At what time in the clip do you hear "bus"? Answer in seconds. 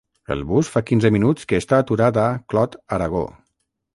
0.51-0.71